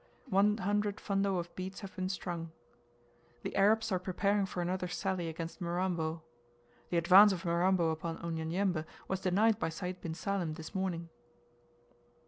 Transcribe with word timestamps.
One 0.31 0.57
hundred 0.57 0.97
fundo 0.99 1.37
of 1.37 1.55
beads 1.55 1.81
have 1.81 1.95
been 1.95 2.09
strung. 2.09 2.49
The 3.43 3.55
Arabs 3.55 3.91
are 3.91 3.99
preparing 3.99 4.47
for 4.47 4.59
another 4.63 4.87
sally 4.87 5.29
against 5.29 5.61
Mirambo. 5.61 6.23
The 6.89 6.97
advance 6.97 7.31
of 7.31 7.45
Mirambo 7.45 7.91
upon 7.91 8.17
Unyanyembe 8.17 8.83
was 9.07 9.19
denied 9.21 9.59
by 9.59 9.69
Sayd 9.69 10.01
bin 10.01 10.15
Salim, 10.15 10.55
this 10.55 10.73
morning. 10.73 11.09